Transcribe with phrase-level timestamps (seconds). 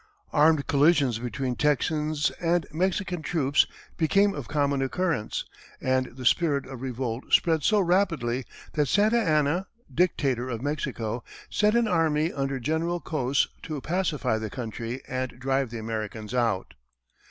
[0.33, 3.67] Armed collisions between Texans and Mexican troops
[3.97, 5.45] became of common occurrence,
[5.79, 8.43] and the spirit of revolt spread so rapidly
[8.73, 14.49] that Santa Anna, dictator of Mexico, sent an army under General Cos to pacify the
[14.49, 16.73] country and drive the Americans out.